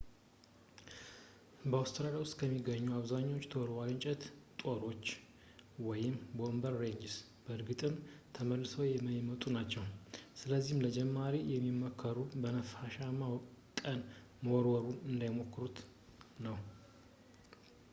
[1.71, 4.23] በአውስትራሊያ ውስጥ የሚገኙት አብዛኛዎቹ ተወርዋሪ የእንጨት
[4.61, 5.03] ጦሮች
[6.37, 7.15] boomerangs
[7.47, 7.95] በእርግጥም
[8.37, 9.85] ተመልሰው የማይመጡ ናቸው።
[10.41, 13.21] ስለዚህም ለጀማሪዎች የሚመከረው በነፋሻማ
[13.85, 14.01] ቀን
[14.47, 15.79] መወርወሩን እንዳይሞክሩት
[16.47, 16.57] ነው